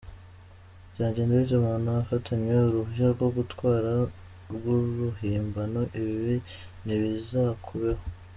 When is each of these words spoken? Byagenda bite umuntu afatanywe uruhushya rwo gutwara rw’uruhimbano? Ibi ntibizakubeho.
Byagenda 0.93 1.33
bite 1.39 1.53
umuntu 1.57 1.87
afatanywe 2.01 2.55
uruhushya 2.67 3.07
rwo 3.15 3.27
gutwara 3.37 3.91
rw’uruhimbano? 4.53 5.79
Ibi 6.01 6.35
ntibizakubeho. 6.83 8.03